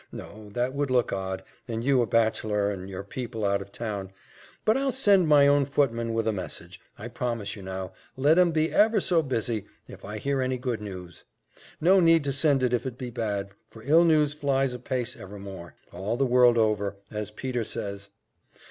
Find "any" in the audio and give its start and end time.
10.41-10.57